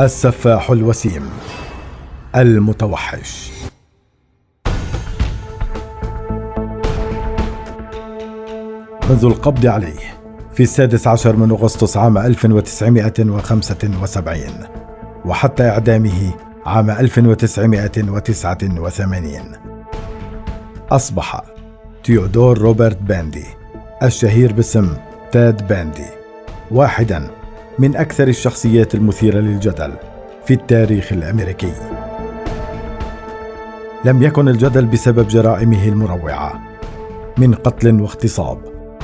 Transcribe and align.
السفاح 0.00 0.70
الوسيم 0.70 1.30
المتوحش. 2.36 3.50
منذ 9.10 9.24
القبض 9.24 9.66
عليه 9.66 9.98
في 10.54 10.62
السادس 10.62 11.06
عشر 11.06 11.36
من 11.36 11.50
أغسطس 11.50 11.96
عام 11.96 12.18
1975 12.18 14.40
وحتى 15.24 15.68
إعدامه 15.68 16.34
عام 16.66 16.90
1989 16.90 19.32
أصبح 20.90 21.42
تيودور 22.04 22.58
روبرت 22.58 23.02
باندي 23.02 23.44
الشهير 24.02 24.52
باسم 24.52 24.96
تاد 25.32 25.68
باندي 25.68 26.06
واحدا 26.70 27.39
من 27.80 27.96
أكثر 27.96 28.28
الشخصيات 28.28 28.94
المثيرة 28.94 29.38
للجدل 29.38 29.92
في 30.44 30.54
التاريخ 30.54 31.12
الأمريكي. 31.12 31.72
لم 34.04 34.22
يكن 34.22 34.48
الجدل 34.48 34.86
بسبب 34.86 35.28
جرائمه 35.28 35.88
المروعة 35.88 36.60
من 37.38 37.54
قتل 37.54 38.00
واغتصاب 38.00 38.58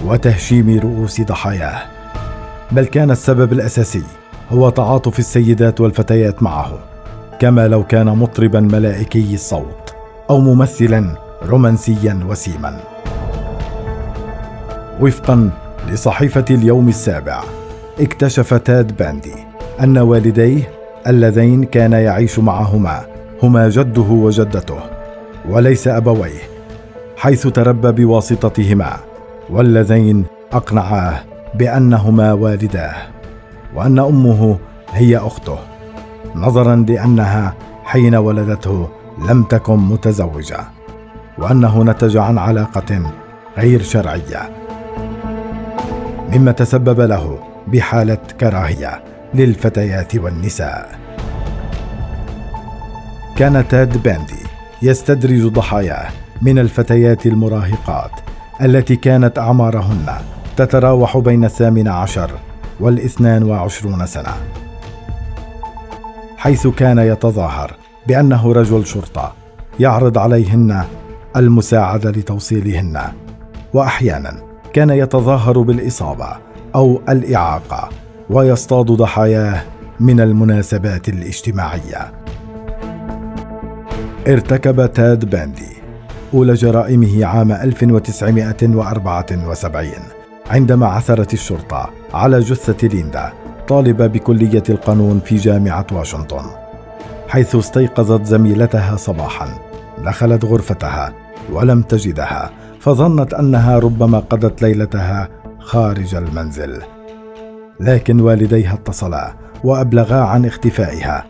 وتهشيم 0.05 0.81
رؤوس 0.81 1.21
ضحاياه 1.21 1.83
بل 2.73 2.85
كان 2.85 3.11
السبب 3.11 3.53
الأساسي 3.53 4.03
هو 4.51 4.71
تعاطف 4.71 5.19
السيدات 5.19 5.81
والفتيات 5.81 6.43
معه 6.43 6.79
كما 7.41 7.69
لو 7.69 7.85
كان 7.85 8.07
مطربا 8.07 8.61
ملائكي 8.61 9.35
الصوت 9.35 9.95
أو 10.31 10.41
ممثلا 10.41 11.17
رومانسيا 11.43 12.21
وسيما. 12.29 12.81
وفقا 15.01 15.51
لصحيفة 15.89 16.45
اليوم 16.51 16.89
السابع 16.89 17.43
اكتشف 18.01 18.55
تاد 18.55 18.97
باندي 18.97 19.35
أن 19.81 19.99
والديه 19.99 20.69
اللذين 21.07 21.65
كان 21.65 21.93
يعيش 21.93 22.39
معهما 22.39 23.07
هما 23.43 23.69
جده 23.69 24.03
وجدته 24.03 24.79
وليس 25.49 25.89
أبويه 25.89 26.41
حيث 27.17 27.47
تربى 27.47 27.93
بواسطتهما 28.05 28.97
واللذين 29.51 30.25
أقنعاه 30.53 31.21
بأنهما 31.55 32.33
والداه 32.33 32.95
وأن 33.75 33.99
أمه 33.99 34.59
هي 34.93 35.17
أخته 35.17 35.59
نظرا 36.35 36.77
لأنها 36.89 37.55
حين 37.85 38.15
ولدته 38.15 38.89
لم 39.29 39.43
تكن 39.43 39.77
متزوجة 39.77 40.61
وأنه 41.39 41.85
نتج 41.85 42.17
عن 42.17 42.39
علاقة 42.39 43.13
غير 43.59 43.83
شرعية. 43.83 44.51
مما 46.33 46.53
تسبب 46.53 47.01
له 47.01 47.39
بحالة 47.67 48.19
كراهية 48.41 49.05
للفتيات 49.35 50.17
والنساء. 50.17 50.99
كان 53.37 53.69
تاد 53.69 54.03
باندي 54.03 54.43
يستدرج 54.83 55.47
ضحاياه 55.47 56.09
من 56.43 56.59
الفتيات 56.59 57.27
المراهقات 57.27 58.11
التي 58.63 58.97
كانت 58.97 59.39
أعمارهن 59.39 60.07
تتراوح 60.57 61.19
بين 61.19 61.45
الثامن 61.45 61.89
عشر 61.89 62.31
والإثنان 62.81 63.43
وعشرون 63.43 64.07
سنة. 64.07 64.35
حيث 66.37 66.67
كان 66.67 66.99
يتظاهر 66.99 67.77
بأنه 68.07 68.53
رجل 68.53 68.87
شرطة 68.87 69.33
يعرض 69.81 70.19
عليهن 70.19 70.85
المساعدة 71.37 72.11
لتوصيلهن. 72.11 73.01
وأحيانا 73.75 74.43
كان 74.73 74.91
يتظاهر 74.91 75.61
بالإصابة 75.61 76.29
أو 76.77 77.01
الإعاقة 77.09 77.89
ويصطاد 78.31 78.87
ضحاياه 78.87 79.63
من 80.01 80.21
المناسبات 80.21 81.09
الاجتماعية. 81.09 82.13
ارتكب 84.29 84.93
تاد 84.93 85.31
باندي 85.31 85.77
أولى 86.35 86.55
جرائمه 86.55 87.27
عام 87.27 87.53
1974 87.53 89.89
عندما 90.51 90.87
عثرت 90.87 91.35
الشرطة 91.35 91.91
على 92.15 92.41
جثة 92.41 92.89
ليندا 92.89 93.33
طالبة 93.69 94.07
بكلية 94.07 94.63
القانون 94.69 95.21
في 95.25 95.37
جامعة 95.37 95.87
واشنطن 95.93 96.45
حيث 97.29 97.57
استيقظت 97.57 98.25
زميلتها 98.25 98.97
صباحا. 98.97 99.49
دخلت 100.05 100.45
غرفتها 100.45 101.13
ولم 101.53 101.83
تجدها 101.83 102.51
فظنت 102.81 103.35
أنها 103.35 103.79
ربما 103.79 104.19
قضت 104.19 104.63
ليلتها 104.63 105.29
خارج 105.67 106.15
المنزل. 106.15 106.83
لكن 107.81 108.21
والديها 108.21 108.75
اتصلا 108.75 109.35
وأبلغا 109.65 110.21
عن 110.21 110.47
اختفائها 110.47 111.27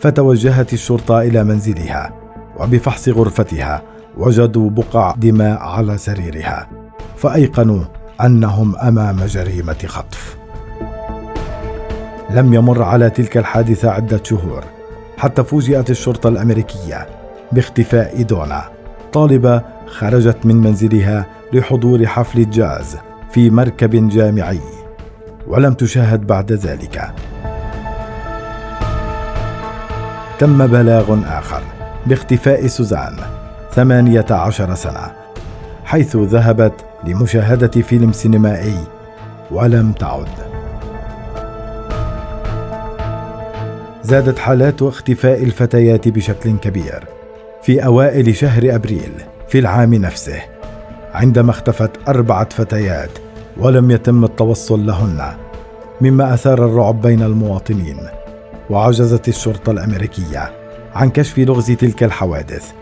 فتوجهت 0.00 0.72
الشرطة 0.72 1.20
إلى 1.20 1.44
منزلها 1.44 2.12
وبفحص 2.56 3.08
غرفتها 3.08 3.82
وجدوا 4.16 4.70
بقع 4.70 5.14
دماء 5.16 5.58
على 5.58 5.98
سريرها 5.98 6.68
فأيقنوا 7.16 7.84
أنهم 8.20 8.76
أمام 8.76 9.24
جريمة 9.24 9.84
خطف. 9.86 10.36
لم 12.30 12.54
يمر 12.54 12.82
على 12.82 13.10
تلك 13.10 13.36
الحادثة 13.36 13.90
عدة 13.90 14.20
شهور 14.24 14.64
حتى 15.18 15.44
فوجئت 15.44 15.90
الشرطة 15.90 16.28
الأمريكية 16.28 17.06
باختفاء 17.52 18.22
دونا. 18.22 18.64
طالبة 19.12 19.62
خرجت 19.86 20.46
من 20.46 20.56
منزلها 20.56 21.26
لحضور 21.52 22.06
حفل 22.06 22.50
جاز 22.50 22.96
في 23.34 23.50
مركب 23.50 24.08
جامعي 24.08 24.60
ولم 25.46 25.74
تشاهد 25.74 26.26
بعد 26.26 26.52
ذلك. 26.52 27.14
تم 30.38 30.66
بلاغ 30.66 31.18
آخر 31.38 31.62
باختفاء 32.06 32.66
سوزان 32.66 33.16
ثمانية 33.72 34.26
عشر 34.30 34.74
سنة 34.74 35.12
حيث 35.84 36.16
ذهبت 36.16 36.84
لمشاهدة 37.04 37.82
فيلم 37.82 38.12
سينمائي 38.12 38.78
ولم 39.50 39.92
تعد. 39.92 40.28
زادت 44.02 44.38
حالات 44.38 44.82
اختفاء 44.82 45.42
الفتيات 45.42 46.08
بشكل 46.08 46.56
كبير 46.58 47.04
في 47.62 47.84
أوائل 47.84 48.36
شهر 48.36 48.74
أبريل 48.74 49.12
في 49.48 49.58
العام 49.58 49.94
نفسه 49.94 50.42
عندما 51.14 51.50
اختفت 51.50 51.90
أربعة 52.08 52.48
فتيات 52.48 53.23
ولم 53.56 53.90
يتم 53.90 54.24
التوصل 54.24 54.86
لهن 54.86 55.22
مما 56.00 56.34
أثار 56.34 56.64
الرعب 56.66 57.00
بين 57.00 57.22
المواطنين 57.22 57.98
وعجزت 58.70 59.28
الشرطة 59.28 59.70
الأمريكية 59.70 60.52
عن 60.94 61.10
كشف 61.10 61.38
لغز 61.38 61.70
تلك 61.70 62.02
الحوادث. 62.02 62.72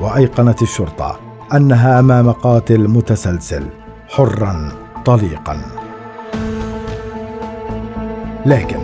وأيقنت 0.00 0.62
الشرطة 0.62 1.20
أنها 1.54 2.00
أمام 2.00 2.30
قاتل 2.30 2.88
متسلسل 2.88 3.62
حرا 4.08 4.68
طليقا. 5.04 5.60
لكن 8.46 8.80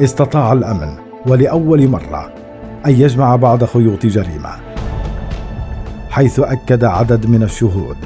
استطاع 0.00 0.52
الأمن 0.52 0.94
ولأول 1.26 1.88
مرة 1.88 2.32
أن 2.86 2.90
يجمع 2.92 3.36
بعض 3.36 3.64
خيوط 3.64 4.06
جريمة 4.06 4.50
حيث 6.10 6.40
أكد 6.40 6.84
عدد 6.84 7.26
من 7.26 7.42
الشهود 7.42 7.96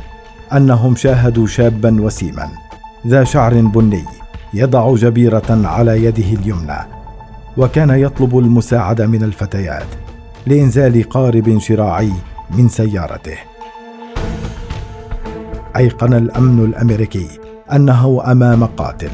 أنهم 0.57 0.97
شاهدوا 0.97 1.47
شابا 1.47 2.03
وسيما 2.03 2.49
ذا 3.07 3.25
شعر 3.25 3.55
بني 3.55 4.05
يضع 4.55 4.95
جبيرة 4.95 5.61
على 5.65 6.05
يده 6.05 6.41
اليمنى 6.41 6.79
وكان 7.57 7.91
يطلب 7.91 8.39
المساعدة 8.39 9.07
من 9.07 9.23
الفتيات 9.23 9.87
لإنزال 10.47 11.09
قارب 11.09 11.59
شراعي 11.59 12.13
من 12.51 12.69
سيارته. 12.69 13.37
أيقن 15.77 16.15
الأمن 16.15 16.65
الأمريكي 16.65 17.29
أنه 17.73 18.23
أمام 18.33 18.65
قاتل 18.65 19.11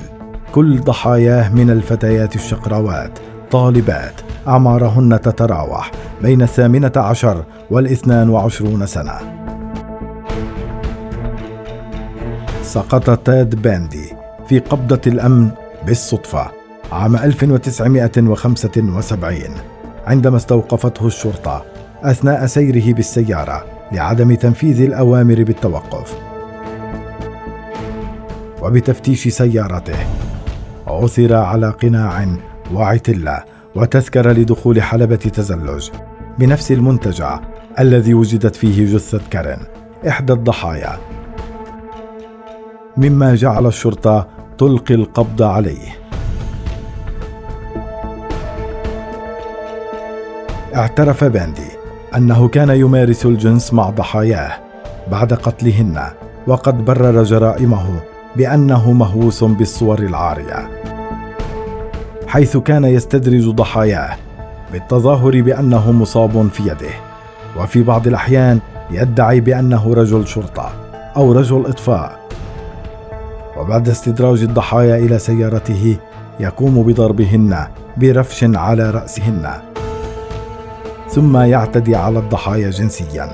كل 0.52 0.80
ضحاياه 0.80 1.54
من 1.54 1.70
الفتيات 1.70 2.36
الشقراوات 2.36 3.18
طالبات 3.50 4.14
أعمارهن 4.48 5.20
تتراوح 5.20 5.90
بين 6.22 6.42
الثامنة 6.42 6.92
عشر 6.96 7.44
والإثنان 7.70 8.30
وعشرون 8.30 8.86
سنة. 8.86 9.47
سقط 12.68 13.18
تاد 13.18 13.62
باندي 13.62 14.12
في 14.48 14.58
قبضة 14.58 15.00
الأمن 15.06 15.50
بالصدفة 15.86 16.50
عام 16.92 17.16
1975 17.16 19.38
عندما 20.06 20.36
استوقفته 20.36 21.06
الشرطة 21.06 21.64
أثناء 22.02 22.46
سيره 22.46 22.94
بالسيارة 22.94 23.64
لعدم 23.92 24.34
تنفيذ 24.34 24.82
الأوامر 24.82 25.44
بالتوقف. 25.44 26.16
وبتفتيش 28.62 29.28
سيارته 29.28 29.98
عثر 30.86 31.34
على 31.34 31.70
قناع 31.70 32.26
وعتله 32.74 33.44
وتذكره 33.74 34.32
لدخول 34.32 34.82
حلبة 34.82 35.16
تزلج 35.16 35.90
بنفس 36.38 36.72
المنتجع 36.72 37.40
الذي 37.78 38.14
وجدت 38.14 38.56
فيه 38.56 38.94
جثة 38.94 39.20
كارين 39.30 39.58
إحدى 40.08 40.32
الضحايا. 40.32 41.17
مما 42.98 43.34
جعل 43.34 43.66
الشرطة 43.66 44.26
تلقي 44.58 44.94
القبض 44.94 45.42
عليه. 45.42 45.88
اعترف 50.74 51.24
باندي 51.24 51.68
أنه 52.16 52.48
كان 52.48 52.70
يمارس 52.70 53.26
الجنس 53.26 53.74
مع 53.74 53.90
ضحاياه 53.90 54.52
بعد 55.10 55.32
قتلهن 55.34 56.02
وقد 56.46 56.84
برر 56.84 57.22
جرائمه 57.22 58.00
بأنه 58.36 58.92
مهووس 58.92 59.44
بالصور 59.44 59.98
العارية 59.98 60.68
حيث 62.26 62.56
كان 62.56 62.84
يستدرج 62.84 63.48
ضحاياه 63.48 64.16
بالتظاهر 64.72 65.40
بأنه 65.40 65.92
مصاب 65.92 66.48
في 66.48 66.62
يده 66.62 66.94
وفي 67.58 67.82
بعض 67.82 68.06
الأحيان 68.06 68.60
يدعي 68.90 69.40
بأنه 69.40 69.94
رجل 69.94 70.26
شرطة 70.26 70.70
أو 71.16 71.32
رجل 71.32 71.66
إطفاء. 71.66 72.27
وبعد 73.58 73.88
استدراج 73.88 74.42
الضحايا 74.42 74.96
إلى 74.96 75.18
سيارته 75.18 75.96
يقوم 76.40 76.82
بضربهن 76.82 77.66
برفش 77.96 78.44
على 78.44 78.90
رأسهن. 78.90 79.50
ثم 81.08 81.36
يعتدي 81.36 81.96
على 81.96 82.18
الضحايا 82.18 82.70
جنسيا. 82.70 83.28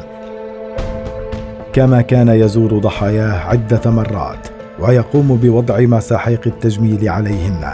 كما 1.72 2.02
كان 2.02 2.28
يزور 2.28 2.78
ضحاياه 2.78 3.48
عدة 3.48 3.90
مرات 3.90 4.48
ويقوم 4.80 5.36
بوضع 5.36 5.80
مساحيق 5.80 6.40
التجميل 6.46 7.08
عليهن. 7.08 7.70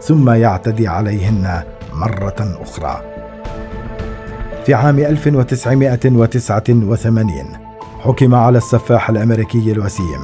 ثم 0.00 0.30
يعتدي 0.30 0.88
عليهن 0.88 1.62
مرة 1.94 2.58
أخرى. 2.62 3.00
في 4.66 4.74
عام 4.74 4.98
1989 4.98 7.46
حكم 8.00 8.34
على 8.34 8.58
السفاح 8.58 9.10
الأمريكي 9.10 9.72
الوسيم 9.72 10.20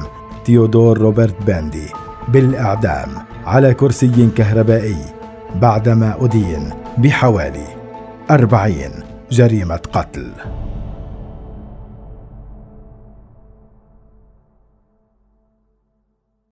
تيودور 0.47 0.97
روبرت 0.97 1.43
باندي 1.47 1.87
بالإعدام 2.27 3.09
على 3.45 3.73
كرسي 3.73 4.29
كهربائي 4.35 4.95
بعدما 5.61 6.15
أدين 6.19 6.69
بحوالي 6.97 7.67
أربعين 8.31 8.91
جريمة 9.31 9.79
قتل. 9.93 10.31